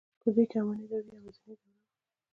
[0.21, 1.85] په دوی کې اماني دوره یوازنۍ دوره وه.